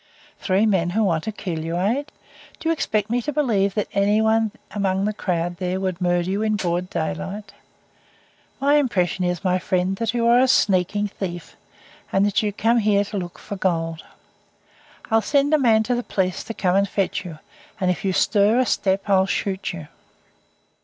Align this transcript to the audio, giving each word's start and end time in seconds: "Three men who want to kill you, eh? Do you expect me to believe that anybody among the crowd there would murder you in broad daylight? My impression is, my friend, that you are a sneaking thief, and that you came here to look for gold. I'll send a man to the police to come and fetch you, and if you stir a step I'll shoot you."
"Three 0.39 0.65
men 0.65 0.89
who 0.97 1.03
want 1.03 1.25
to 1.25 1.31
kill 1.31 1.63
you, 1.63 1.77
eh? 1.77 2.05
Do 2.59 2.67
you 2.67 2.73
expect 2.73 3.11
me 3.11 3.21
to 3.21 3.31
believe 3.31 3.75
that 3.75 3.87
anybody 3.93 4.49
among 4.71 5.05
the 5.05 5.13
crowd 5.13 5.57
there 5.57 5.79
would 5.79 6.01
murder 6.01 6.27
you 6.27 6.41
in 6.41 6.55
broad 6.55 6.89
daylight? 6.89 7.53
My 8.59 8.77
impression 8.77 9.23
is, 9.25 9.43
my 9.43 9.59
friend, 9.59 9.97
that 9.97 10.11
you 10.15 10.25
are 10.25 10.39
a 10.39 10.47
sneaking 10.47 11.05
thief, 11.09 11.55
and 12.11 12.25
that 12.25 12.41
you 12.41 12.51
came 12.51 12.77
here 12.79 13.03
to 13.05 13.17
look 13.19 13.37
for 13.37 13.55
gold. 13.57 14.03
I'll 15.11 15.21
send 15.21 15.53
a 15.53 15.59
man 15.59 15.83
to 15.83 15.93
the 15.93 16.01
police 16.01 16.43
to 16.45 16.55
come 16.55 16.75
and 16.75 16.89
fetch 16.89 17.23
you, 17.23 17.37
and 17.79 17.91
if 17.91 18.03
you 18.03 18.11
stir 18.11 18.57
a 18.57 18.65
step 18.65 19.07
I'll 19.07 19.27
shoot 19.27 19.71
you." 19.71 19.87